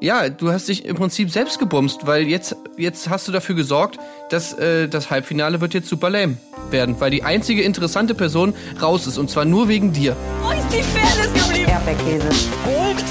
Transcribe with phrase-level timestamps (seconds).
[0.00, 3.98] Ja, du hast dich im Prinzip selbst gebumst, weil jetzt, jetzt hast du dafür gesorgt,
[4.30, 6.36] dass äh, das Halbfinale wird jetzt super lame
[6.70, 10.16] werden, weil die einzige interessante Person raus ist und zwar nur wegen dir.
[10.40, 11.70] Wo ist die Fairness geblieben?
[11.70, 12.28] Erdbeerkäse.
[12.64, 13.04] Gold,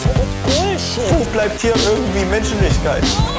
[0.45, 1.19] Bullshit.
[1.19, 3.03] Wo bleibt hier irgendwie Menschlichkeit?
[3.03, 3.36] Was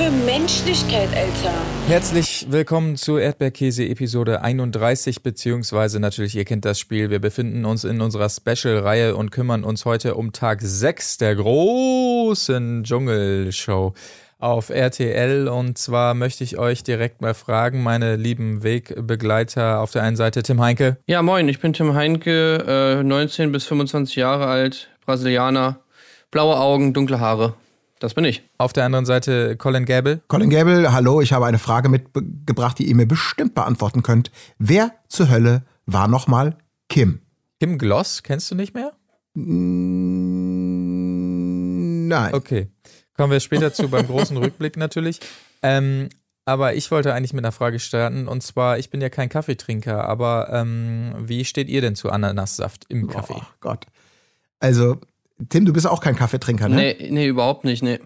[0.00, 1.52] für Menschlichkeit, Alter.
[1.86, 7.10] Herzlich willkommen zu Erdbeerkäse Episode 31, beziehungsweise natürlich, ihr kennt das Spiel.
[7.10, 12.82] Wir befinden uns in unserer Special-Reihe und kümmern uns heute um Tag 6 der großen
[12.82, 13.92] Dschungelshow
[14.38, 15.48] auf RTL.
[15.48, 20.42] Und zwar möchte ich euch direkt mal fragen, meine lieben Wegbegleiter, auf der einen Seite
[20.42, 20.96] Tim Heinke.
[21.08, 25.80] Ja, moin, ich bin Tim Heinke, äh, 19 bis 25 Jahre alt, Brasilianer,
[26.30, 27.52] blaue Augen, dunkle Haare.
[28.00, 28.42] Das bin ich.
[28.56, 30.22] Auf der anderen Seite Colin Gable.
[30.26, 34.30] Colin Gable, hallo, ich habe eine Frage mitgebracht, die ihr mir bestimmt beantworten könnt.
[34.58, 36.56] Wer zur Hölle war nochmal
[36.88, 37.20] Kim?
[37.60, 38.92] Kim Gloss, kennst du nicht mehr?
[39.34, 39.84] Nein.
[42.32, 42.68] Okay.
[43.14, 45.20] Kommen wir später zu beim großen Rückblick natürlich.
[45.62, 46.08] Ähm,
[46.46, 48.28] aber ich wollte eigentlich mit einer Frage starten.
[48.28, 52.86] Und zwar, ich bin ja kein Kaffeetrinker, aber ähm, wie steht ihr denn zu Ananassaft
[52.88, 53.34] im Kaffee?
[53.36, 53.84] Oh Gott.
[54.58, 54.98] Also,
[55.48, 56.76] Tim, du bist auch kein Kaffeetrinker, ne?
[56.76, 57.98] Nee, nee, überhaupt nicht, nee.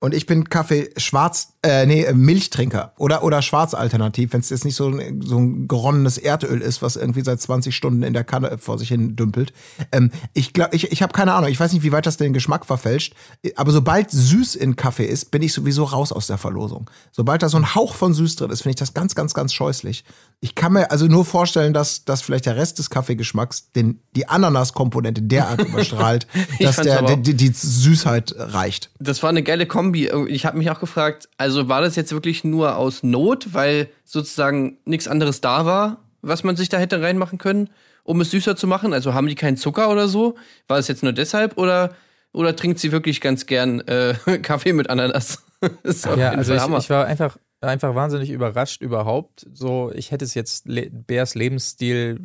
[0.00, 4.48] Und ich bin Kaffee schwarz, äh, nee, äh, Milchtrinker oder, oder schwarz alternativ, wenn es
[4.48, 8.12] jetzt nicht so ein, so ein geronnenes Erdöl ist, was irgendwie seit 20 Stunden in
[8.12, 9.52] der Kanne vor sich hin dümpelt.
[9.90, 12.32] Ähm, ich glaube, ich, ich habe keine Ahnung, ich weiß nicht, wie weit das den
[12.32, 13.14] Geschmack verfälscht,
[13.56, 16.88] aber sobald süß in Kaffee ist, bin ich sowieso raus aus der Verlosung.
[17.10, 19.52] Sobald da so ein Hauch von süß drin ist, finde ich das ganz, ganz, ganz
[19.52, 20.04] scheußlich.
[20.40, 24.28] Ich kann mir also nur vorstellen, dass, dass vielleicht der Rest des Kaffeegeschmacks den, die
[24.28, 26.28] Ananas-Komponente derart überstrahlt,
[26.60, 28.90] dass der, aber auch- die, die Süßheit reicht.
[29.00, 30.08] Das war eine geile Kombi.
[30.28, 34.78] Ich habe mich auch gefragt, also war das jetzt wirklich nur aus Not, weil sozusagen
[34.84, 37.70] nichts anderes da war, was man sich da hätte reinmachen können,
[38.04, 38.92] um es süßer zu machen?
[38.92, 40.36] Also haben die keinen Zucker oder so?
[40.68, 41.94] War es jetzt nur deshalb oder,
[42.32, 45.42] oder trinkt sie wirklich ganz gern äh, Kaffee mit Ananas?
[45.82, 49.46] Das Ja, also ich, ich war einfach, einfach wahnsinnig überrascht überhaupt.
[49.52, 52.20] So, ich hätte es jetzt Le Bears Lebensstil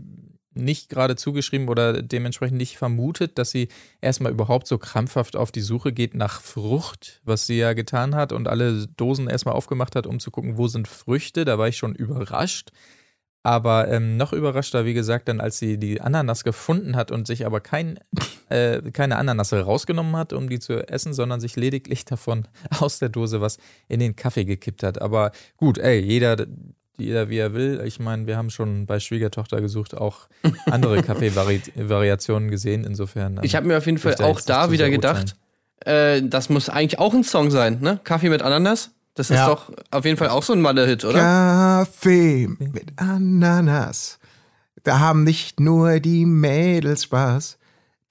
[0.56, 3.70] nicht gerade zugeschrieben oder dementsprechend nicht vermutet, dass sie
[4.02, 8.32] erstmal überhaupt so krampfhaft auf die Suche geht nach Frucht, was sie ja getan hat
[8.32, 11.46] und alle Dosen erstmal aufgemacht hat, um zu gucken, wo sind Früchte.
[11.46, 12.72] Da war ich schon überrascht.
[13.46, 17.46] Aber ähm, noch überraschter, wie gesagt, dann, als sie die Ananas gefunden hat und sich
[17.46, 18.00] aber kein,
[18.50, 22.48] äh, keine Ananasse rausgenommen hat, um die zu essen, sondern sich lediglich davon
[22.80, 23.58] aus der Dose was
[23.90, 25.02] in den Kaffee gekippt hat.
[25.02, 26.46] Aber gut, ey, jeder,
[26.98, 27.82] jeder wie er will.
[27.86, 30.30] Ich meine, wir haben schon bei Schwiegertochter gesucht auch
[30.66, 32.86] andere Kaffeevariationen gesehen.
[32.86, 33.38] Insofern.
[33.38, 35.36] ähm, Ich habe mir auf jeden Fall auch da wieder gedacht,
[35.86, 38.00] äh, das muss eigentlich auch ein Song sein, ne?
[38.06, 38.92] Kaffee mit Ananas.
[39.16, 39.48] Das ist Ja.
[39.48, 41.20] doch auf jeden Fall auch so ein Malle-Hit, oder?
[41.20, 44.20] Kaffee mit Ananas.
[44.84, 47.58] Da haben nicht nur die Mädels Spaß,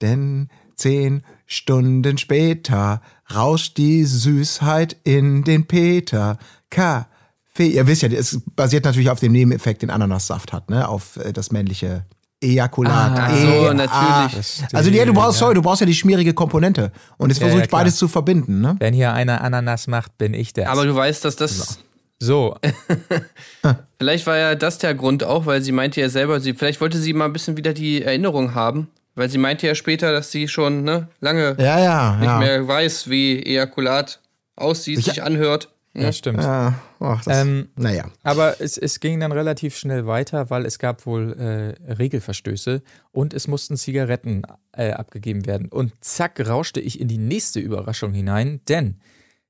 [0.01, 3.01] denn zehn Stunden später
[3.33, 6.37] rauscht die Süßheit in den Peter.
[6.69, 7.67] Kaffee.
[7.67, 10.87] Ihr wisst ja, es basiert natürlich auf dem Nebeneffekt, den Ananassaft hat, ne?
[10.87, 12.05] Auf äh, das männliche
[12.43, 13.17] Ejakulat.
[13.17, 14.63] Ah, so, E- natürlich.
[14.71, 14.77] A.
[14.77, 16.91] Also ja, du brauchst, sorry, du brauchst ja die schmierige Komponente.
[17.17, 17.99] Und jetzt Ja, versuche ja, ich beides klar.
[17.99, 18.75] zu verbinden, ne?
[18.79, 20.69] Wenn hier einer Ananas macht, bin ich der.
[20.69, 21.79] Aber du weißt, dass das
[22.19, 22.55] so,
[23.99, 26.97] Vielleicht war ja das der Grund auch, weil sie meinte ja selber, sie, vielleicht wollte
[26.97, 30.47] sie mal ein bisschen wieder die Erinnerung haben, weil sie meinte ja später, dass sie
[30.47, 32.39] schon ne, lange Ja, ja, nicht ja.
[32.39, 34.19] mehr weiß, wie Ejakulat
[34.55, 35.69] aussieht, Ich- sich anhört.
[35.93, 36.41] ja, stimmt.
[36.43, 38.05] Ja, ach, das, Ähm, naja.
[38.23, 42.81] Aber es, es ging dann relativ schnell weiter, weil es gab wohl äh, Regelverstöße
[43.11, 45.69] und es mussten Zigaretten äh, abgegeben werden.
[45.69, 48.99] Und zack, rauschte ich in die nächste Überraschung hinein, denn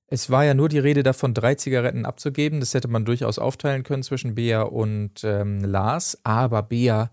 [0.07, 2.59] es war ja nur die Rede davon, drei Zigaretten abzugeben.
[2.59, 6.19] Das hätte man durchaus aufteilen können zwischen Bea und ähm, Lars.
[6.23, 7.09] Aber Bea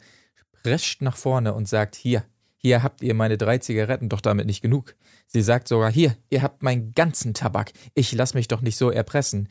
[0.63, 2.25] prescht nach vorne und sagt, hier,
[2.57, 4.95] hier habt ihr meine drei Zigaretten, doch damit nicht genug.
[5.27, 7.73] Sie sagt sogar, hier, ihr habt meinen ganzen Tabak.
[7.95, 9.49] Ich lass mich doch nicht so erpressen.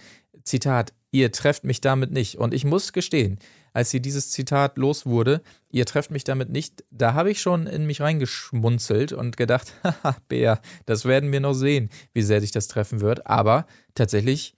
[0.49, 2.37] Zitat, ihr trefft mich damit nicht.
[2.37, 3.39] Und ich muss gestehen,
[3.73, 7.67] als sie dieses Zitat los wurde, ihr trefft mich damit nicht, da habe ich schon
[7.67, 12.51] in mich reingeschmunzelt und gedacht, haha, Bär, das werden wir noch sehen, wie sehr dich
[12.51, 13.27] das treffen wird.
[13.27, 13.65] Aber
[13.95, 14.55] tatsächlich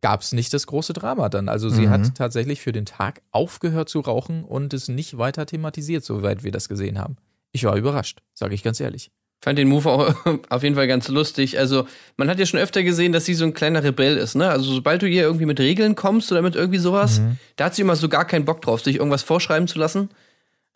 [0.00, 1.48] gab es nicht das große Drama dann.
[1.48, 1.90] Also sie Mhm.
[1.90, 6.52] hat tatsächlich für den Tag aufgehört zu rauchen und es nicht weiter thematisiert, soweit wir
[6.52, 7.16] das gesehen haben.
[7.52, 9.10] Ich war überrascht, sage ich ganz ehrlich.
[9.42, 10.14] Fand den Move auch
[10.50, 11.58] auf jeden Fall ganz lustig.
[11.58, 14.48] Also, man hat ja schon öfter gesehen, dass sie so ein kleiner Rebell ist, ne?
[14.48, 17.22] Also, sobald du ihr irgendwie mit Regeln kommst oder mit irgendwie sowas,
[17.56, 20.10] da hat sie immer so gar keinen Bock drauf, sich irgendwas vorschreiben zu lassen.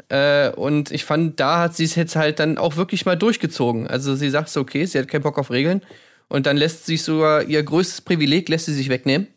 [0.09, 3.87] Äh, und ich fand, da hat sie es jetzt halt dann auch wirklich mal durchgezogen.
[3.87, 5.83] Also, sie sagt so, okay, sie hat keinen Bock auf Regeln.
[6.29, 9.29] Und dann lässt sich sogar ihr größtes Privileg, lässt sie sich wegnehmen.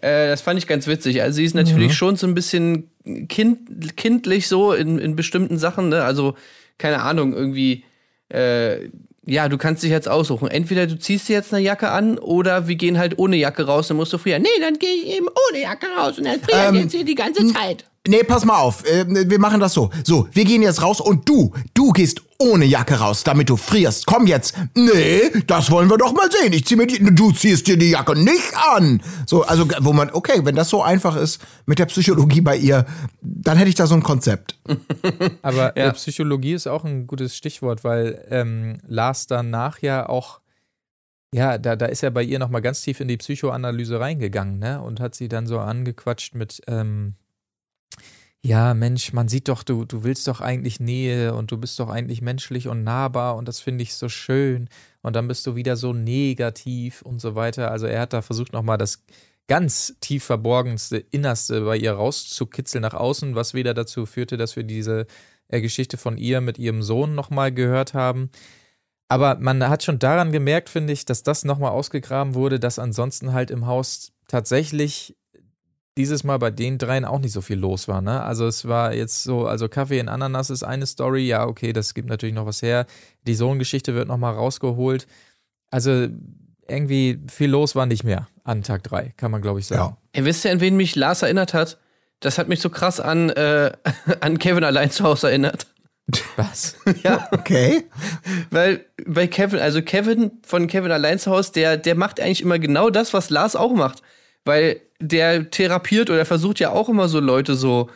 [0.00, 1.22] Äh, das fand ich ganz witzig.
[1.22, 2.90] Also sie ist natürlich schon so ein bisschen
[3.28, 5.88] kind, kindlich so in, in bestimmten Sachen.
[5.88, 6.04] Ne?
[6.04, 6.34] Also
[6.78, 7.84] keine Ahnung, irgendwie,
[8.30, 8.88] äh,
[9.26, 10.48] Ja, du kannst dich jetzt aussuchen.
[10.48, 13.88] Entweder du ziehst dir jetzt eine Jacke an oder wir gehen halt ohne Jacke raus,
[13.88, 14.42] dann musst du frieren.
[14.42, 17.14] Nee, dann gehe ich eben ohne Jacke raus und dann frieren Ähm, jetzt hier die
[17.14, 17.84] ganze Zeit.
[18.10, 18.84] Nee, pass mal auf.
[18.84, 19.90] Äh, wir machen das so.
[20.04, 24.06] So, wir gehen jetzt raus und du, du gehst ohne Jacke raus, damit du frierst.
[24.06, 24.56] Komm jetzt.
[24.74, 26.52] Nee, das wollen wir doch mal sehen.
[26.52, 29.00] Ich zieh mir die, du ziehst dir die Jacke nicht an.
[29.26, 32.86] So, also, wo man, okay, wenn das so einfach ist mit der Psychologie bei ihr,
[33.20, 34.58] dann hätte ich da so ein Konzept.
[35.42, 35.88] Aber Ja.
[35.88, 40.40] äh, Psychologie ist auch ein gutes Stichwort, weil ähm, Lars danach ja auch,
[41.34, 44.80] ja, da, da ist er bei ihr nochmal ganz tief in die Psychoanalyse reingegangen, ne?
[44.82, 47.14] Und hat sie dann so angequatscht mit, ähm,
[48.42, 51.90] ja, Mensch, man sieht doch, du, du willst doch eigentlich Nähe und du bist doch
[51.90, 54.68] eigentlich menschlich und nahbar und das finde ich so schön.
[55.02, 57.70] Und dann bist du wieder so negativ und so weiter.
[57.70, 59.04] Also er hat da versucht nochmal das
[59.46, 64.62] ganz tief verborgenste, innerste bei ihr rauszukitzeln nach außen, was wieder dazu führte, dass wir
[64.62, 65.06] diese
[65.48, 68.30] äh, Geschichte von ihr mit ihrem Sohn nochmal gehört haben.
[69.08, 73.32] Aber man hat schon daran gemerkt, finde ich, dass das nochmal ausgegraben wurde, dass ansonsten
[73.32, 75.16] halt im Haus tatsächlich
[75.98, 78.00] dieses Mal bei den dreien auch nicht so viel los war.
[78.00, 78.22] Ne?
[78.22, 81.94] Also es war jetzt so, also Kaffee in Ananas ist eine Story, ja, okay, das
[81.94, 82.86] gibt natürlich noch was her.
[83.26, 85.06] Die Sohngeschichte wird nochmal rausgeholt.
[85.70, 86.08] Also
[86.68, 89.96] irgendwie viel los war nicht mehr an Tag drei, kann man glaube ich sagen.
[90.12, 91.78] Ey, wisst ihr, an wen mich Lars erinnert hat?
[92.20, 93.72] Das hat mich so krass an, äh,
[94.20, 95.66] an Kevin allein zu Hause erinnert.
[96.36, 96.76] Was?
[97.04, 97.84] Ja, Okay.
[98.50, 102.58] weil bei Kevin, also Kevin von Kevin allein zu Hause, der, der macht eigentlich immer
[102.58, 104.02] genau das, was Lars auch macht.
[104.44, 107.88] Weil der therapiert oder versucht ja auch immer so Leute so,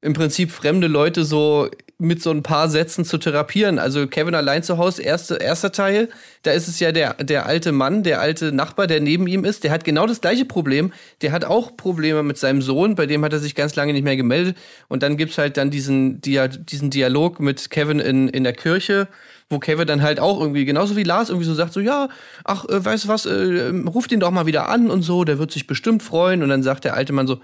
[0.00, 1.68] im Prinzip fremde Leute so
[1.98, 3.78] mit so ein paar Sätzen zu therapieren.
[3.78, 6.10] Also Kevin allein zu Hause, erste, erster Teil,
[6.42, 9.64] da ist es ja der, der alte Mann, der alte Nachbar, der neben ihm ist,
[9.64, 10.92] der hat genau das gleiche Problem.
[11.22, 14.04] Der hat auch Probleme mit seinem Sohn, bei dem hat er sich ganz lange nicht
[14.04, 14.58] mehr gemeldet.
[14.88, 19.08] Und dann gibt's halt dann diesen, Dia diesen Dialog mit Kevin in, in der Kirche,
[19.48, 22.08] wo Kevin dann halt auch irgendwie, genauso wie Lars, irgendwie so sagt, so, ja,
[22.44, 25.38] ach, äh, weißt du was, äh, ruft ihn doch mal wieder an und so, der
[25.38, 26.42] wird sich bestimmt freuen.
[26.42, 27.40] Und dann sagt der alte Mann so,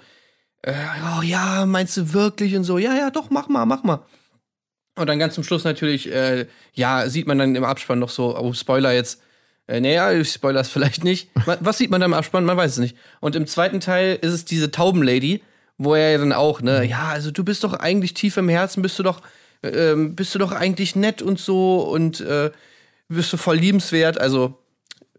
[0.63, 0.75] äh,
[1.17, 4.05] oh ja, meinst du wirklich und so, ja, ja, doch, mach mal, mach mal.
[4.97, 8.37] Und dann ganz zum Schluss natürlich, äh, ja, sieht man dann im Abspann noch so,
[8.37, 9.23] oh, Spoiler jetzt,
[9.69, 11.31] äh, naja, ich spoiler es vielleicht nicht.
[11.61, 12.45] Was sieht man da im Abspann?
[12.45, 12.97] Man weiß es nicht.
[13.21, 15.43] Und im zweiten Teil ist es diese Taubenlady,
[15.79, 18.83] wo er ja dann auch, ne, ja, also du bist doch eigentlich tief im Herzen,
[18.83, 19.23] bist du doch,
[19.63, 22.51] ähm, bist du doch eigentlich nett und so und äh,
[23.09, 24.21] bist du voll liebenswert.
[24.21, 24.59] Also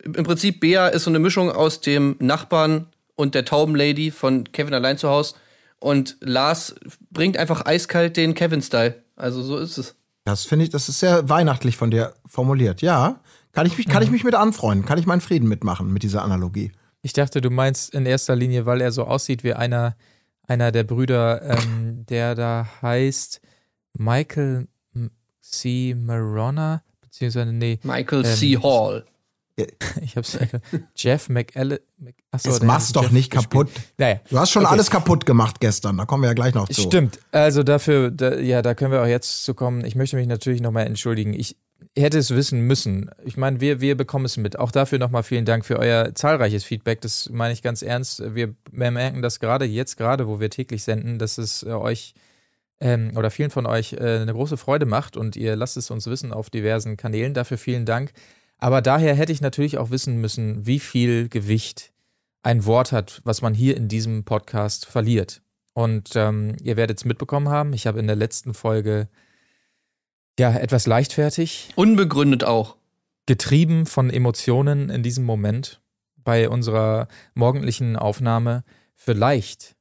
[0.04, 4.74] im Prinzip, Bea ist so eine Mischung aus dem Nachbarn und der Taubenlady von Kevin
[4.74, 5.36] allein zu Haus.
[5.80, 6.76] Und Lars
[7.12, 8.96] bringt einfach eiskalt den Kevin-Style.
[9.16, 9.96] Also so ist es.
[10.26, 12.82] Das finde ich, das ist sehr weihnachtlich von dir formuliert.
[12.82, 13.20] Ja.
[13.52, 14.86] Kann ich mich, kann ich mich mit anfreunden?
[14.86, 16.72] Kann ich meinen Frieden mitmachen mit dieser Analogie?
[17.02, 19.96] Ich dachte, du meinst in erster Linie, weil er so aussieht wie einer,
[20.48, 23.42] einer der Brüder, ähm, der da heißt
[23.98, 24.68] Michael
[25.42, 25.96] C.
[25.98, 28.58] Maronna, beziehungsweise, nee, Michael Ähm, C.
[28.58, 29.06] Hall.
[30.02, 30.36] ich hab's
[30.96, 31.78] Jeff McAllen.
[32.00, 33.68] Mc, achso, der mach's doch Jeff nicht gespielt.
[33.68, 33.84] kaputt.
[34.00, 34.20] Naja.
[34.30, 34.74] Du hast schon Okay.
[34.74, 35.98] alles kaputt gemacht gestern.
[35.98, 36.82] Da kommen wir ja gleich noch zu.
[36.82, 37.20] Stimmt.
[37.32, 39.86] Also dafür, da, ja, da können wir auch jetzt zu kommen.
[39.86, 41.34] Ich möchte mich natürlich nochmal entschuldigen.
[41.36, 41.56] Ich
[41.96, 43.12] hätte es wissen müssen.
[43.24, 44.58] Ich meine, wir, wir bekommen es mit.
[44.58, 47.02] Auch dafür nochmal vielen Dank für euer zahlreiches Feedback.
[47.02, 48.24] Das meine ich ganz ernst.
[48.34, 52.16] Wir, wir merken das gerade jetzt, gerade wo wir täglich senden, dass es äh, euch
[52.84, 56.06] ähm, oder vielen von euch äh, eine große Freude macht und ihr lasst es uns
[56.06, 57.34] wissen auf diversen Kanälen.
[57.34, 58.12] Dafür vielen Dank.
[58.58, 61.94] Aber daher hätte ich natürlich auch wissen müssen, wie viel Gewicht
[62.44, 65.42] ein Wort hat, was man hier in diesem Podcast verliert.
[65.74, 67.74] Und ähm, ihr werdet es mitbekommen haben.
[67.74, 69.08] Ich habe in der letzten Folge
[70.38, 72.76] ja etwas leichtfertig, Unbegründet auch.
[73.26, 75.82] getrieben von Emotionen in diesem Moment
[76.18, 78.64] bei unserer morgendlichen Aufnahme,
[78.96, 79.76] vielleicht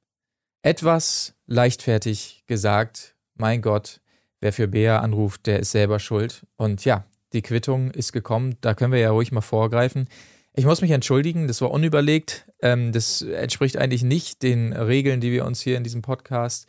[0.63, 4.01] etwas leichtfertig gesagt, mein Gott,
[4.41, 6.47] wer für Bea anruft, der ist selber schuld.
[6.57, 10.09] Und ja, die Quittung ist gekommen, da können wir ja ruhig mal vorgreifen.
[10.55, 12.47] Ich muss mich entschuldigen, das war unüberlegt.
[12.61, 16.69] Ähm, das entspricht eigentlich nicht den Regeln, die wir uns hier in diesem Podcast,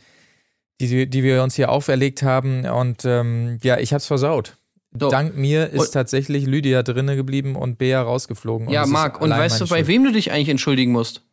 [0.80, 2.66] die, die wir uns hier auferlegt haben.
[2.66, 4.56] Und ähm, ja, ich hab's versaut.
[4.98, 5.10] So.
[5.10, 8.70] Dank mir ist Und- tatsächlich Lydia drinne geblieben und Bea rausgeflogen.
[8.70, 9.88] Ja, es Marc, und weißt du, bei Schuld.
[9.88, 11.24] wem du dich eigentlich entschuldigen musst?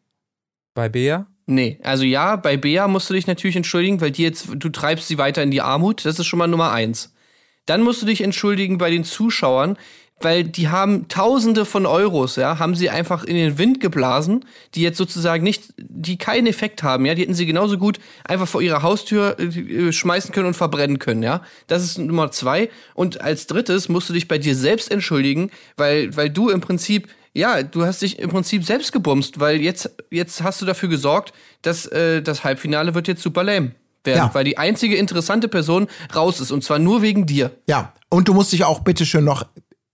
[0.75, 1.27] Bei Bea?
[1.51, 5.09] Nee, also ja, bei Bea musst du dich natürlich entschuldigen, weil die jetzt, du treibst
[5.09, 6.05] sie weiter in die Armut.
[6.05, 7.13] Das ist schon mal Nummer eins.
[7.67, 9.77] Dann musst du dich entschuldigen bei den Zuschauern,
[10.21, 14.45] weil die haben Tausende von Euros, ja, haben sie einfach in den Wind geblasen,
[14.77, 18.47] die jetzt sozusagen nicht, die keinen Effekt haben, ja, die hätten sie genauso gut einfach
[18.47, 21.43] vor ihrer Haustür äh, schmeißen können und verbrennen können, ja.
[21.67, 22.71] Das ist Nummer zwei.
[22.95, 27.09] Und als drittes musst du dich bei dir selbst entschuldigen, weil, weil du im Prinzip
[27.35, 31.33] ja, du hast dich im Prinzip selbst gebumst, weil jetzt, jetzt hast du dafür gesorgt,
[31.63, 33.73] dass äh, das Halbfinale wird jetzt super lame
[34.05, 34.31] werden, Ja.
[34.35, 37.51] weil die einzige interessante Person raus ist und zwar nur wegen dir.
[37.69, 39.47] Ja, und du musst dich auch bitte schön noch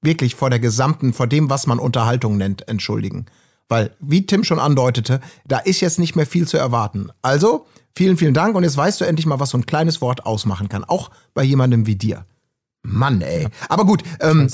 [0.02, 3.26] wirklich vor der gesamten, vor dem, was man Unterhaltung nennt, entschuldigen.
[3.69, 7.09] Weil, wie Tim schon andeutete, da ist jetzt nicht mehr viel zu erwarten.
[7.21, 7.66] Also,
[7.97, 10.69] vielen, vielen Dank und jetzt weißt du endlich mal, was so ein kleines Wort ausmachen
[10.69, 10.85] kann.
[10.85, 12.25] Auch bei jemandem wie dir.
[12.87, 13.49] Mann, ey.
[13.69, 14.49] Aber gut, ähm,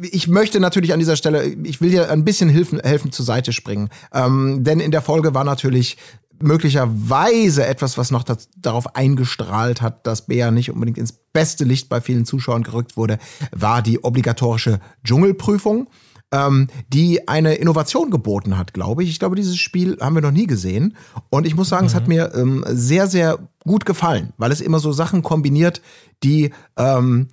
[0.00, 3.52] ich möchte natürlich an dieser Stelle, ich will dir ein bisschen helfen, helfen zur Seite
[3.52, 3.90] springen.
[4.12, 5.96] Ähm, denn in der Folge war natürlich
[6.40, 11.88] möglicherweise etwas, was noch das, darauf eingestrahlt hat, dass Bea nicht unbedingt ins beste Licht
[11.88, 13.18] bei vielen Zuschauern gerückt wurde,
[13.52, 15.88] war die obligatorische Dschungelprüfung,
[16.32, 19.10] ähm, die eine Innovation geboten hat, glaube ich.
[19.10, 20.96] Ich glaube, dieses Spiel haben wir noch nie gesehen.
[21.30, 21.88] Und ich muss sagen, mhm.
[21.88, 25.80] es hat mir ähm, sehr, sehr gut gefallen, weil es immer so Sachen kombiniert,
[26.22, 27.28] die ähm,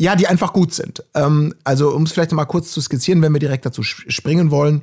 [0.00, 1.04] ja, die einfach gut sind.
[1.14, 4.82] Ähm, also, um es vielleicht mal kurz zu skizzieren, wenn wir direkt dazu springen wollen.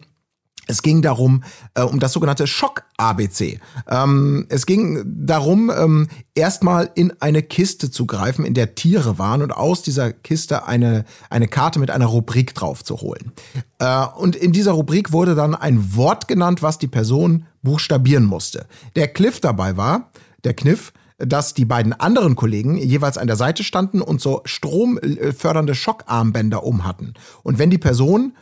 [0.69, 3.59] Es ging darum, äh, um das sogenannte Schock-ABC.
[3.89, 9.41] Ähm, es ging darum, ähm, erstmal in eine Kiste zu greifen, in der Tiere waren
[9.41, 13.31] und aus dieser Kiste eine, eine Karte mit einer Rubrik drauf zu holen.
[13.79, 18.67] Äh, und in dieser Rubrik wurde dann ein Wort genannt, was die Person buchstabieren musste.
[18.95, 20.11] Der Cliff dabei war,
[20.43, 25.75] der Kniff, dass die beiden anderen Kollegen jeweils an der Seite standen und so stromfördernde
[25.75, 27.13] Schockarmbänder um hatten.
[27.43, 28.33] Und wenn die Person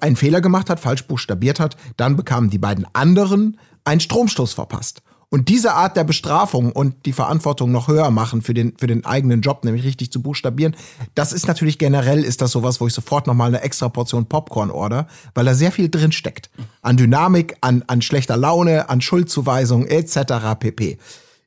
[0.00, 5.02] einen Fehler gemacht hat, falsch buchstabiert hat, dann bekamen die beiden anderen einen Stromstoß verpasst.
[5.28, 9.06] Und diese Art der Bestrafung und die Verantwortung noch höher machen für den, für den
[9.06, 10.76] eigenen Job, nämlich richtig zu buchstabieren,
[11.14, 14.70] das ist natürlich generell, ist das sowas, wo ich sofort nochmal eine extra Portion Popcorn
[14.70, 16.50] order, weil da sehr viel drin steckt.
[16.82, 20.58] An Dynamik, an, an schlechter Laune, an Schuldzuweisung etc.
[20.60, 20.98] pp.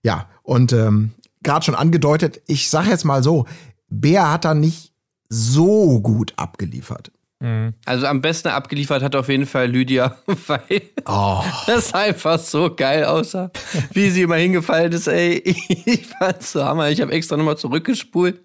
[0.02, 1.12] Ja, und ähm,
[1.44, 3.46] gerade schon angedeutet, ich sage jetzt mal so,
[3.90, 4.94] Bär hat da nicht
[5.30, 7.12] so gut abgeliefert.
[7.40, 7.74] Mhm.
[7.86, 11.44] Also am besten abgeliefert hat auf jeden Fall Lydia, weil oh.
[11.68, 13.52] das einfach so geil aussah,
[13.92, 15.08] wie sie immer hingefallen ist.
[15.08, 15.42] Ey,
[15.86, 16.90] ich fand's so hammer.
[16.90, 18.40] Ich habe extra nochmal zurückgespult.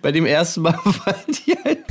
[0.00, 1.84] Bei dem ersten Mal war die halt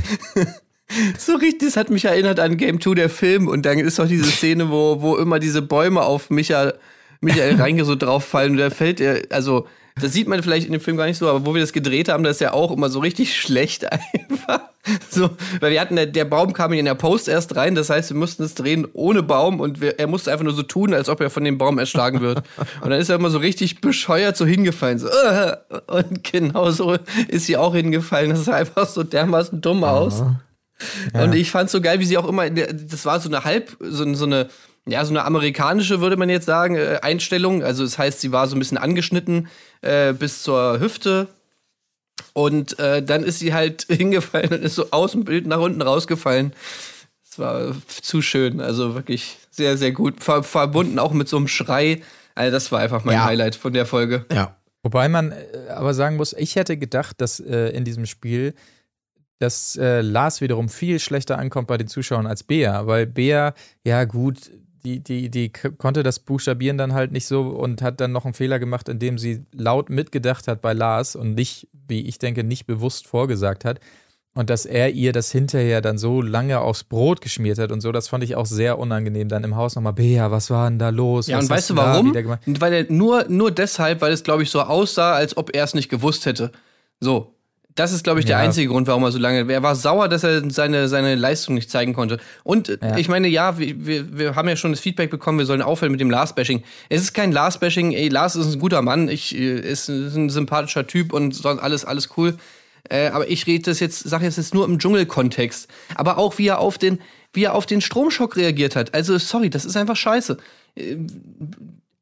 [1.18, 3.48] so richtig, das hat mich erinnert an Game 2, der Film.
[3.48, 6.72] Und dann ist doch diese Szene, wo, wo immer diese Bäume auf Micha
[7.20, 9.66] Michael Reinke so drauf fallen und da fällt er, also
[9.98, 12.10] das sieht man vielleicht in dem Film gar nicht so, aber wo wir das gedreht
[12.10, 14.60] haben, das ist ja auch immer so richtig schlecht einfach.
[15.10, 18.10] So, weil wir hatten, der, der Baum kam in der Post erst rein, das heißt,
[18.10, 21.08] wir mussten es drehen ohne Baum und wir, er musste einfach nur so tun, als
[21.08, 22.42] ob er von dem Baum erschlagen wird.
[22.82, 24.98] Und dann ist er immer so richtig bescheuert so hingefallen.
[24.98, 25.56] So, äh,
[25.88, 26.96] und genau so
[27.26, 28.30] ist sie auch hingefallen.
[28.30, 30.22] Das sah einfach so dermaßen dumm aus.
[31.14, 31.22] Ja.
[31.22, 34.12] Und ich fand so geil, wie sie auch immer, das war so eine halb, so,
[34.14, 34.48] so eine
[34.88, 37.62] ja, so eine amerikanische, würde man jetzt sagen, äh, Einstellung.
[37.62, 39.48] Also das heißt, sie war so ein bisschen angeschnitten
[39.82, 41.28] äh, bis zur Hüfte.
[42.32, 45.82] Und äh, dann ist sie halt hingefallen und ist so aus dem Bild nach unten
[45.82, 46.52] rausgefallen.
[47.24, 48.60] Das war zu schön.
[48.60, 50.22] Also wirklich sehr, sehr gut.
[50.22, 52.02] Ver verbunden auch mit so einem Schrei.
[52.34, 53.24] Also das war einfach mein ja.
[53.24, 54.24] Highlight von der Folge.
[54.32, 54.56] Ja.
[54.82, 58.54] Wobei man äh, aber sagen muss, ich hätte gedacht, dass äh, in diesem Spiel
[59.38, 63.52] dass äh, Lars wiederum viel schlechter ankommt bei den Zuschauern als Bea, weil Bea,
[63.84, 64.50] ja gut,
[64.86, 68.34] die, die, die konnte das Buchstabieren dann halt nicht so und hat dann noch einen
[68.34, 72.66] Fehler gemacht, indem sie laut mitgedacht hat bei Lars und nicht, wie ich denke, nicht
[72.66, 73.80] bewusst vorgesagt hat.
[74.34, 77.90] Und dass er ihr das hinterher dann so lange aufs Brot geschmiert hat und so,
[77.90, 79.28] das fand ich auch sehr unangenehm.
[79.28, 81.26] Dann im Haus nochmal, Bea, was war denn da los?
[81.26, 82.14] Ja, was und weißt du warum?
[82.60, 85.74] Weil er nur, nur deshalb, weil es, glaube ich, so aussah, als ob er es
[85.74, 86.52] nicht gewusst hätte.
[87.00, 87.34] So,
[87.76, 88.42] das ist, glaube ich, der ja.
[88.42, 89.52] einzige Grund, warum er so lange.
[89.52, 92.18] Er war sauer, dass er seine, seine Leistung nicht zeigen konnte.
[92.42, 92.96] Und ja.
[92.96, 96.00] ich meine, ja, wir, wir haben ja schon das Feedback bekommen, wir sollen aufhören mit
[96.00, 96.64] dem Lars-Bashing.
[96.88, 100.86] Es ist kein Lars-Bashing, ey, Lars ist ein guter Mann, ich äh, ist ein sympathischer
[100.86, 102.38] Typ und sonst alles, alles cool.
[102.88, 105.68] Äh, aber ich rede das jetzt, sage jetzt, jetzt nur im Dschungelkontext.
[105.96, 106.98] Aber auch wie er auf den,
[107.34, 108.94] wie er auf den Stromschock reagiert hat.
[108.94, 110.38] Also, sorry, das ist einfach scheiße.
[110.76, 110.96] Äh,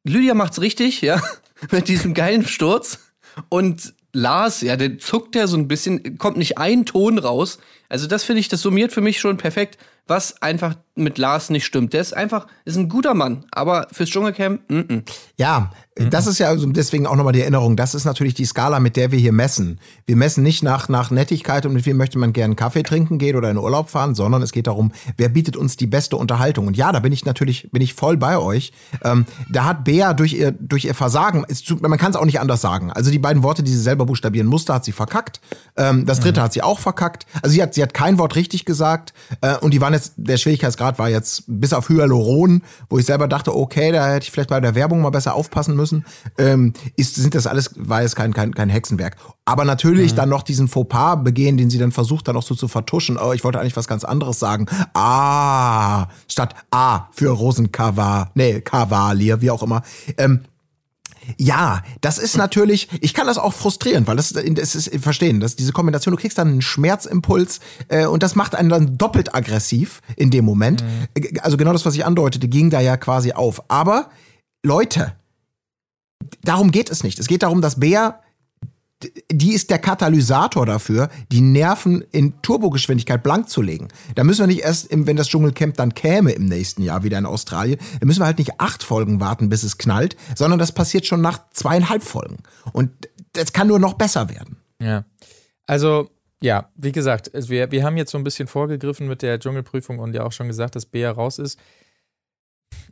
[0.04, 1.20] Lydia macht's richtig, ja,
[1.72, 3.00] mit diesem geilen Sturz.
[3.48, 7.58] Und Lars, ja, der zuckt ja so ein bisschen, kommt nicht ein Ton raus.
[7.88, 11.64] Also das finde ich, das summiert für mich schon perfekt, was einfach mit Lars nicht
[11.64, 11.92] stimmt.
[11.92, 15.02] Der ist einfach, ist ein guter Mann, aber fürs Dschungelcamp, mm -mm.
[15.36, 16.10] Ja, Mhm.
[16.10, 17.76] Das ist ja also deswegen auch nochmal die Erinnerung.
[17.76, 19.78] Das ist natürlich die Skala, mit der wir hier messen.
[20.06, 23.36] Wir messen nicht nach, nach Nettigkeit und mit wem möchte man gerne Kaffee trinken gehen
[23.36, 26.66] oder in Urlaub fahren, sondern es geht darum, wer bietet uns die beste Unterhaltung.
[26.66, 28.72] Und ja, da bin ich natürlich, bin ich voll bei euch.
[29.04, 31.44] Ähm, da hat Bea durch ihr, durch ihr Versagen,
[31.80, 32.90] man kann es auch nicht anders sagen.
[32.90, 35.40] Also die beiden Worte, die sie selber buchstabieren musste, hat sie verkackt.
[35.76, 36.44] Ähm, das dritte mhm.
[36.44, 37.26] hat sie auch verkackt.
[37.42, 39.14] Also sie hat, sie hat kein Wort richtig gesagt.
[39.42, 43.28] Äh, und die waren jetzt, der Schwierigkeitsgrad war jetzt bis auf Hyaluron, wo ich selber
[43.28, 46.04] dachte, okay, da hätte ich vielleicht bei der Werbung mal besser aufpassen müssen
[46.38, 49.16] ähm, ist, sind das alles, war jetzt kein, kein, kein Hexenwerk.
[49.44, 50.16] Aber natürlich mhm.
[50.16, 53.18] dann noch diesen Fauxpas begehen, den sie dann versucht, dann noch so zu vertuschen.
[53.18, 54.66] Oh, ich wollte eigentlich was ganz anderes sagen.
[54.94, 59.82] Ah, statt A für Rosenkavalier, nee, Kavalier, wie auch immer.
[60.18, 60.40] Ähm,
[61.36, 65.56] Ja, das ist natürlich, ich kann das auch frustrieren, weil das, das ist verstehen, dass
[65.56, 70.00] diese Kombination, du kriegst dann einen Schmerzimpuls äh, und das macht einen dann doppelt aggressiv
[70.16, 70.82] in dem Moment.
[70.82, 71.38] Mhm.
[71.40, 73.62] Also genau das, was ich andeutete, ging da ja quasi auf.
[73.68, 74.10] Aber
[74.64, 75.14] Leute,
[76.42, 77.18] darum geht es nicht.
[77.18, 78.20] Es geht darum, dass Bea
[79.30, 83.88] die ist der Katalysator dafür, die Nerven in Turbogeschwindigkeit blank zu legen.
[84.14, 87.26] Da müssen wir nicht erst, wenn das Dschungelcamp dann käme im nächsten Jahr wieder in
[87.26, 91.06] Australien, da müssen wir halt nicht acht Folgen warten, bis es knallt, sondern das passiert
[91.06, 92.38] schon nach zweieinhalb Folgen.
[92.72, 92.90] Und
[93.32, 94.56] das kann nur noch besser werden.
[94.80, 95.04] Ja.
[95.66, 96.08] Also,
[96.42, 99.98] ja, wie gesagt, es- wir, wir haben jetzt so ein bisschen vorgegriffen mit der Dschungelprüfung
[99.98, 101.58] und ja auch schon gesagt, dass Bea raus ist.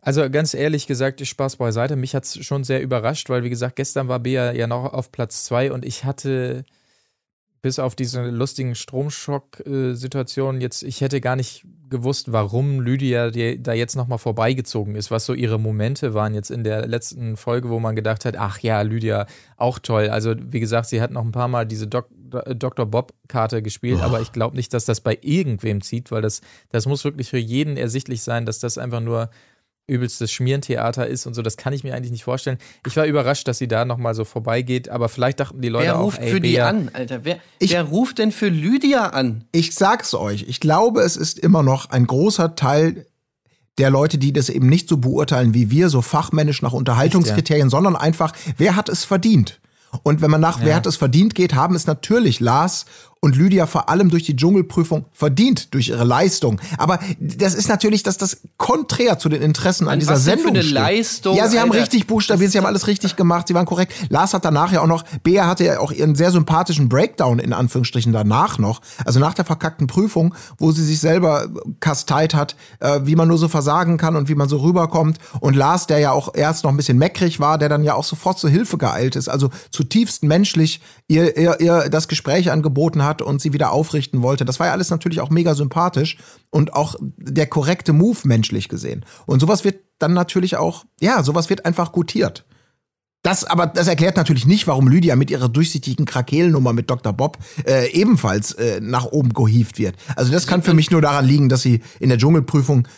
[0.01, 1.97] Also ganz ehrlich gesagt, Spaß beiseite.
[1.97, 5.13] Mich hat es schon sehr überrascht, weil wie gesagt, gestern war Bea ja noch auf
[5.13, 6.65] Platz zwei und ich hatte
[7.63, 13.95] bis auf diese lustigen Stromschock-Situationen jetzt, ich hätte gar nicht gewusst, warum Lydia da jetzt
[13.95, 17.95] nochmal vorbeigezogen ist, was so ihre Momente waren jetzt in der letzten Folge, wo man
[17.95, 20.09] gedacht hat, ach ja, Lydia, auch toll.
[20.09, 22.87] Also wie gesagt, sie hat noch ein paar Mal diese Dok Dr.
[22.87, 27.05] Bob-Karte gespielt, aber ich glaube nicht, dass das bei irgendwem zieht, weil das, das muss
[27.05, 29.29] wirklich für jeden ersichtlich sein, dass das einfach nur
[29.87, 31.43] übelstes Schmierentheater ist und so.
[31.43, 32.59] Das kann ich mir eigentlich nicht vorstellen.
[32.87, 35.99] Ich war überrascht, dass sie da nochmal so vorbeigeht, aber vielleicht dachten die Leute Wer
[35.99, 37.25] auch, ruft ey, für die Bea, an, Alter?
[37.25, 39.45] Wer, Ich- wer ruft denn für Lydia an?
[39.53, 43.07] Ich sag's euch, ich glaube, es ist immer noch ein großer Teil
[43.79, 47.97] der Leute, die das eben nicht so beurteilen wie wir, so fachmännisch nach Unterhaltungskriterien, sondern
[47.97, 49.61] einfach, wer hat es verdient?
[50.05, 52.87] Und wenn man nach wer hat es verdient geht, haben es natürlich Lars
[53.25, 56.61] und Lydia vor allem durch die Dschungelprüfung verdient, durch ihre Leistung.
[56.77, 60.39] Aber das ist natürlich das, das konträr zu den Interessen an An dieser was denn
[60.39, 60.55] für Sendung.
[60.57, 60.75] eine steht.
[60.75, 61.83] Leistung, Ja, sie haben Alter?
[61.85, 63.93] richtig buchstabiert, sie haben alles richtig gemacht, sie waren korrekt.
[64.09, 67.53] Lars hat danach ja auch noch, Bea hatte ja auch ihren sehr sympathischen Breakdown in
[67.53, 71.47] Anführungsstrichen danach noch, also nach der verkackten Prüfung, wo sie sich selber
[71.79, 75.19] kasteit hat, äh, wie man nur so versagen kann und wie man so rüberkommt.
[75.39, 78.03] Und Lars, der ja auch erst noch ein bisschen meckrig war, der dann ja auch
[78.05, 83.12] sofort zur Hilfe geeilt ist, also zutiefst menschlich ihr, ihr, ihr das Gespräch angeboten hat
[83.21, 84.45] und sie wieder aufrichten wollte.
[84.45, 86.17] Das war ja alles natürlich auch mega sympathisch
[86.51, 89.05] und auch der korrekte Move menschlich gesehen.
[89.27, 92.47] Und sowas wird dann natürlich auch, ja, sowas wird einfach gutiert.
[93.25, 97.13] Das, aber das erklärt natürlich nicht, warum Lydia mit ihrer durchsichtigen Krakelnummer mit Dr.
[97.13, 99.95] Bob äh, ebenfalls äh, nach oben gehievt wird.
[100.17, 102.89] Also das kann für mich nur daran liegen, dass sie in der Dschungelprüfung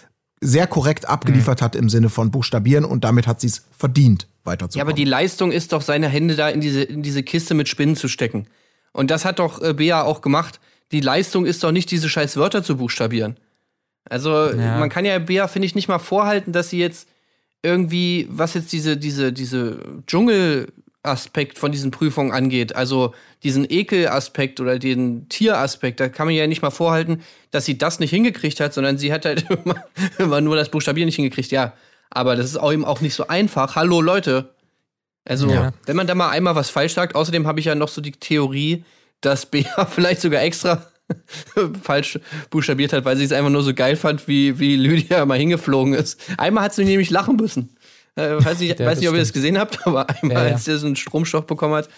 [0.40, 4.50] sehr korrekt abgeliefert hat im Sinne von Buchstabieren und damit hat sie es verdient, Ja,
[4.52, 4.88] weiterzukommen.
[4.88, 7.96] aber die Leistung ist doch, seine Hände da in diese, in diese Kiste mit Spinnen
[7.96, 8.46] zu stecken.
[8.94, 10.60] Und das hat doch äh, Bea auch gemacht.
[10.92, 13.36] Die Leistung ist doch nicht, diese scheiß Wörter zu buchstabieren.
[14.08, 14.78] Also, Ja.
[14.78, 17.08] man kann ja Bea, finde ich, nicht mal vorhalten, dass sie jetzt
[17.62, 24.78] irgendwie, was jetzt diese, diese, diese Dschungelaspekt von diesen Prüfungen angeht, also diesen Ekelaspekt oder
[24.78, 28.74] den Tieraspekt, da kann man ja nicht mal vorhalten, dass sie das nicht hingekriegt hat,
[28.74, 29.84] sondern sie hat halt immer,
[30.18, 31.72] immer nur das Buchstabieren nicht hingekriegt, ja.
[32.10, 33.74] Aber das ist auch eben auch nicht so einfach.
[33.74, 34.53] Hallo Leute.
[35.24, 35.72] Also, Ja.
[35.86, 38.12] wenn man da mal einmal was falsch sagt, außerdem habe ich ja noch so die
[38.12, 38.84] Theorie,
[39.20, 40.82] dass Bea vielleicht sogar extra
[41.82, 42.18] falsch
[42.50, 45.94] buchstabiert hat, weil sie es einfach nur so geil fand, wie, wie Lydia mal hingeflogen
[45.94, 46.20] ist.
[46.38, 47.76] Einmal hat sie nämlich lachen müssen.
[48.16, 50.64] Äh, weiß nicht, Ja, weiß nicht ob ihr das gesehen habt, aber einmal, Ja, als
[50.64, 51.88] sie so einen Stromstoff bekommen hat,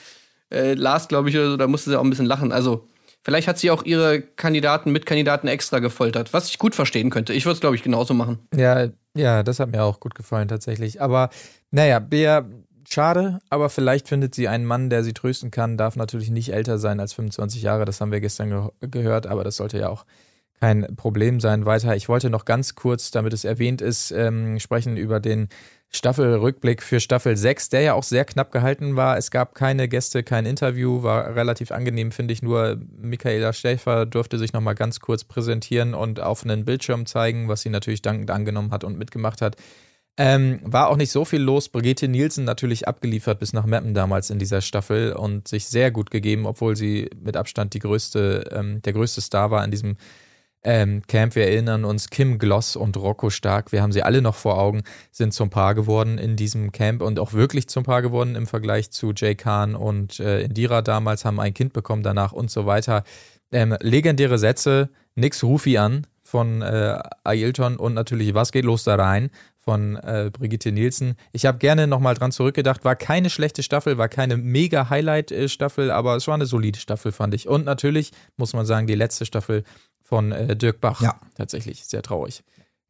[0.53, 2.53] äh, Lars, glaube ich, so, da musste sie auch ein bisschen lachen.
[2.53, 2.89] Also,
[3.23, 7.33] vielleicht hat sie auch ihre Kandidaten, Mitkandidaten extra gefoltert, was ich gut verstehen könnte.
[7.33, 8.39] Ich würde es, glaube ich, genauso machen.
[8.55, 8.87] Ja,
[9.17, 11.01] ja, das hat mir auch gut gefallen tatsächlich.
[11.03, 11.31] Aber
[11.73, 12.45] naja, Bea,
[12.92, 15.77] schade, aber vielleicht findet sie einen Mann, der sie trösten kann.
[15.77, 19.44] Darf natürlich nicht älter sein als 25 Jahre, das haben wir gestern ge gehört, aber
[19.44, 20.05] das sollte ja auch
[20.61, 21.66] kein Problem sein.
[21.66, 25.49] Weiter, ich wollte noch ganz kurz, damit es erwähnt ist, ähm, sprechen über den
[25.90, 29.16] Staffelrückblick für Staffel 6, der ja auch sehr knapp gehalten war.
[29.16, 32.42] Es gab keine Gäste, kein Interview, war relativ angenehm, finde ich.
[32.42, 37.62] Nur Michaela Schäfer durfte sich nochmal ganz kurz präsentieren und auf einen Bildschirm zeigen, was
[37.62, 39.57] sie natürlich dankend angenommen hat und mitgemacht hat.
[40.19, 41.69] Ähm, war auch nicht so viel los.
[41.69, 46.11] Brigitte Nielsen natürlich abgeliefert bis nach Meppen damals in dieser Staffel und sich sehr gut
[46.11, 49.97] gegeben, obwohl sie mit Abstand die größte, ähm, der größte Star war in diesem
[50.63, 51.35] ähm, Camp.
[51.35, 54.85] Wir erinnern uns, Kim Gloss und Rocco Stark, wir haben sie alle noch vor Augen,
[55.13, 58.91] sind zum Paar geworden in diesem Camp und auch wirklich zum Paar geworden im Vergleich
[58.91, 63.05] zu Jay Khan und äh, Indira damals, haben ein Kind bekommen danach und so weiter.
[63.53, 68.97] Ähm, legendäre Sätze, nix Rufi an von äh, Ailton und natürlich Was geht los da
[68.97, 69.31] rein
[69.67, 71.17] von äh, Brigitte Nielsen.
[71.33, 76.15] Ich habe gerne nochmal dran zurückgedacht, war keine schlechte Staffel, war keine mega Highlight-Staffel, aber
[76.15, 77.49] es war eine solide Staffel, fand ich.
[77.49, 79.65] Und natürlich, muss man sagen, die letzte Staffel
[80.03, 81.03] von äh, Dirk Bach.
[81.03, 81.19] Ja.
[81.35, 82.45] Tatsächlich, sehr traurig.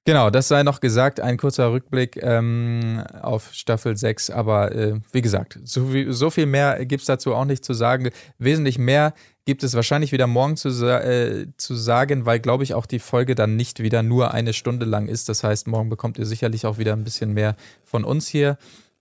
[0.06, 5.20] Genau, das sei noch gesagt, ein kurzer Rückblick ähm, auf Staffel 6, aber äh, wie
[5.20, 8.10] gesagt, so viel, so viel mehr gibt es dazu auch nicht zu sagen.
[8.38, 9.14] Wesentlich mehr
[9.46, 13.34] gibt es wahrscheinlich wieder morgen zu, äh, zu sagen, weil, glaube ich, auch die Folge
[13.34, 15.28] dann nicht wieder nur eine Stunde lang ist.
[15.28, 18.58] Das heißt, morgen bekommt ihr sicherlich auch wieder ein bisschen mehr von uns hier.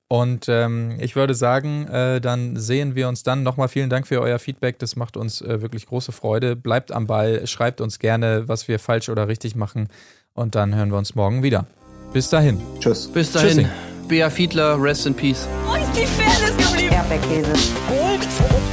[0.08, 3.44] Und ähm, ich würde sagen, äh, dann sehen wir uns dann.
[3.44, 4.80] Nochmal vielen Dank für euer Feedback.
[4.80, 6.56] Das macht uns äh, wirklich große Freude.
[6.56, 9.90] Bleibt am Ball, schreibt uns gerne, was wir falsch oder richtig machen.
[10.36, 11.66] Und dann hören wir uns morgen wieder.
[12.12, 12.60] Bis dahin.
[12.82, 13.08] Tschüss.
[13.08, 13.50] Bis dahin.
[13.50, 13.70] Tschüssing.
[14.10, 15.48] Bea Fiedler, rest in peace.
[15.66, 16.94] Wo ist die Fairness geblieben?
[16.94, 17.54] Erdbeerkäse.
[17.88, 18.28] Gold,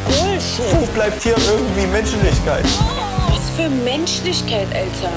[0.06, 0.80] Bullshit.
[0.80, 2.64] Wo bleibt hier irgendwie Menschlichkeit?
[3.28, 5.12] Was für Menschlichkeit, Alter.